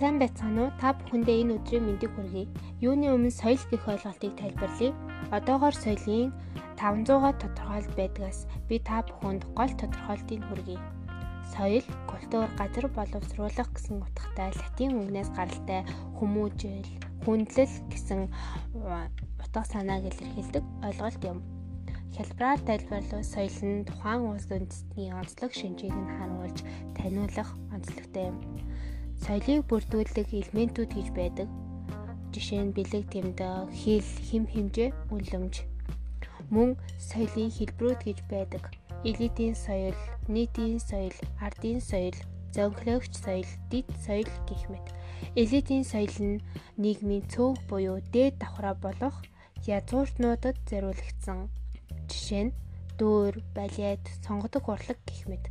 [0.00, 0.72] Сайн байцгаана уу?
[0.80, 2.48] Та бүхэндээ энэ өдрийн мэндийг хүргэе.
[2.80, 4.96] Юуны өмнө соёл гэх ойлголтыг тайлбарлая.
[5.28, 6.32] Одоогоор соёлын
[6.80, 10.80] 500-аад тодорхойлт байдгаас би та бүхэнд гол тодорхойлтыг хүргэе.
[11.52, 15.84] Соёл, культур, газар боловсруулах гэсэн утгатай латин үгнээс гаралтай
[16.16, 16.88] хүмүүжил,
[17.28, 18.20] хүндлэл гэсэн
[19.36, 21.44] утга санааг илэрхийлдэг ойлголт юм.
[22.16, 26.58] Хялбараар тайлбарлавал соёл нь тухайн улс үндэстний онцлог шинжийг нь харуулж
[26.96, 28.40] таниулах онцлогтой юм
[29.24, 31.48] соёлыг бүрдүүлдэг элементүүд гэж байдаг.
[32.32, 35.54] Жишээ нь бэлэг тэмдэг, хэл, хим хэмжээ, үнлэмж.
[36.54, 38.62] Мөн соёлын хэлбэрүүд гэж байдаг.
[39.04, 39.98] Элитийн соёл,
[40.28, 42.16] нийтийн соёл, ардын соёл,
[42.54, 44.86] зөнгөлөгч соёл, дид соёл гэх мэт.
[45.34, 46.42] Элитийн соёл нь
[46.82, 49.16] нийгмийн цөөнх буюу дээд давхраа болох
[49.66, 51.50] язгууртнуудад зориулагдсан.
[52.10, 52.56] Жишээ нь
[52.98, 55.44] дүүр, балет, сонгодог урлаг гэх мэт.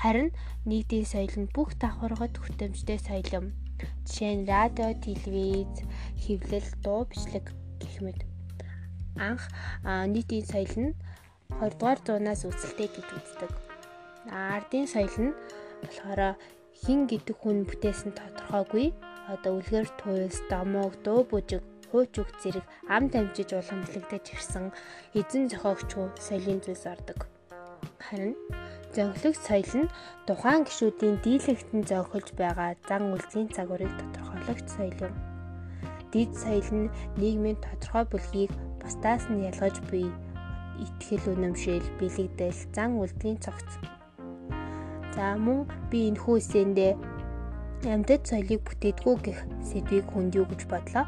[0.00, 0.30] Харин
[0.68, 3.46] нийтийн соёл нь бүх давхаргад хүртээмжтэй соёл юм.
[4.06, 5.74] Жишээ нь радио, телевиз,
[6.22, 7.46] хэвлэл, дуу бичлэг
[7.80, 8.20] гэх мэт.
[9.16, 9.44] Анх
[9.84, 10.92] нийтийн соёл нь
[11.60, 13.52] 20 дугаар зуунаас үүсэлтэй гэж үздэг.
[14.30, 15.32] Ардын соёл нь
[15.82, 16.36] болохоор
[16.82, 18.92] хин гэдэг хүн бүтээсэн тодорхойгүй
[19.32, 24.74] одоо үлгэр туйлс, домог, дуу бүжиг, хууч үг зэрэг ам дамжиж уламжлагдаж ирсэн
[25.14, 25.90] эзэн зохиогч
[26.20, 27.18] соёлын зүйлс ордог.
[28.02, 28.34] Харин
[28.94, 29.92] Зөнгөлөх соёл нь
[30.26, 35.14] тухайн гишүүдийн дийлэгтэн зохиолж байгаа зан үйлсийн загварыг тодорхойлогч соёл юм.
[36.14, 40.06] Дид соёл нь нийгмийн тодорхой бүлгийг бусдаас нь ялгаж буй
[40.84, 43.70] итгэл үнэмшил, бэлэгдэл, зан үйлдлийн цогц.
[45.14, 46.92] За мөн би энэ хүүсэндээ
[47.90, 51.06] амьтад соёлыг бүтээдгүү гэх сэдвийг хүнд юу гэж бодлоо.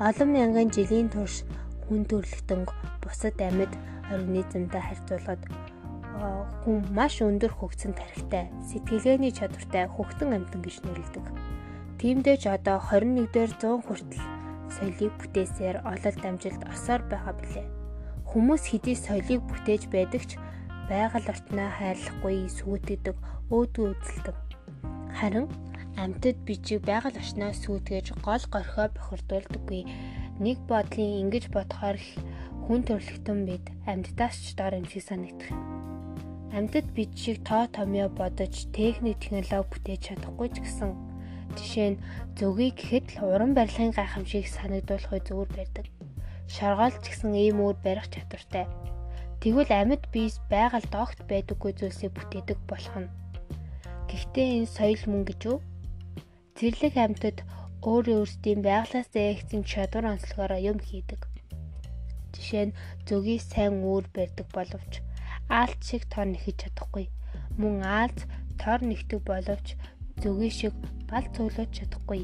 [0.00, 1.44] Олон мянган жилийн турш
[1.84, 2.64] хүн төрлөختөн
[3.04, 3.72] бусад амьд
[4.12, 5.40] организмтай харьцуулахад
[6.64, 11.24] хүн маш өндөр хөгцөн тарихтай, сэтгэлгээний чадвартай хөгтөн амьтан гэж нэрлэдэг.
[11.98, 14.22] Тиймдээ ч одоо 21-р 100 хүртэл
[14.70, 17.66] соёлыг бүтээсээр ололт амжилт осоор байгаа билээ.
[18.30, 20.38] Хүмүүс хэдий соёлыг бүтээж байдаг ч
[20.86, 23.16] байгаль орчноо хайрлахгүй сүйтгэдэг,
[23.50, 24.36] өөдгөө үзэлдэг.
[25.18, 25.46] Харин
[25.98, 29.82] амьтад бичиг байгаль орчноо сүйтгэж гол горхоо бохирдуулдаггүй.
[30.38, 31.98] Нэг бодлын ингэж бодохоор
[32.64, 35.97] хүн төрлөختөн бид амьдтаас ч дор юм шиг санагдах юм.
[36.56, 40.90] Амьтад бид шиг тоо томьёо бодож техник технологи бүтээж чадахгүй ч гэсэн
[41.56, 42.00] жишээ нь
[42.38, 45.86] зөвгийг гэхэд л уран барилгын гайхамшиг санагдуулахыг зөвөр байдаг.
[46.48, 48.64] Шаргаалч гэсэн ийм үр барих чадвартай.
[49.44, 53.12] Тэгвэл амьд биес байгаль догт байдаггүй зүйлсийг бүтээдэг болох нь.
[54.08, 55.58] Гэхдээ энэ соёл мөн гэж үү?
[56.56, 57.38] Зэрлэг амьтад
[57.84, 61.20] өөрийн өөрсдийн байгалаас зээгцэн чадвар онцлогоор юм хийдэг.
[62.32, 62.76] Жишээ нь
[63.06, 65.04] зөвгийг сайн үүр барьдаг боловч
[65.48, 67.06] аалт шиг тор нэхэж чадахгүй.
[67.60, 68.18] Мөн аалт
[68.60, 69.76] тор нэгдэг боловч
[70.22, 70.74] зөвгийн шиг
[71.10, 72.22] бал цуглуулж чадахгүй.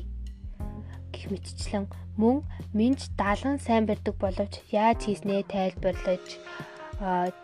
[1.13, 1.87] Гэх мэтчлэн
[2.21, 2.45] мөн
[2.77, 6.27] минж даалган сайн барьдаг боловч яаж хийснээ тайлбарлаж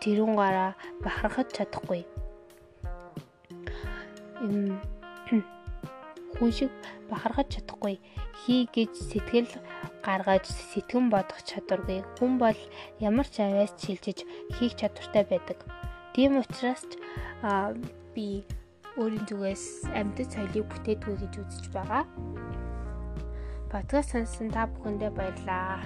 [0.01, 0.71] тэрүүнгаараа
[1.03, 2.01] бахархаж чадахгүй.
[6.41, 6.73] Хүн шиг
[7.05, 8.01] бахархаж чадахгүй.
[8.41, 9.53] Хий гэж сэтгэл
[10.01, 12.57] гаргаж сэтгэн бодох чадваргүй хүн бол
[12.97, 14.25] ямар ч авиас шилжиж
[14.57, 15.61] хийх чадвартай байдаг.
[16.17, 16.81] Тийм учраас
[18.17, 18.41] би
[18.97, 22.09] өөрийн зүгээс амьтад соёлыг бүтээдгүй гэж үзэж байгаа.
[23.69, 25.85] Подкаст сонсон та бүхэндээ баярлалаа.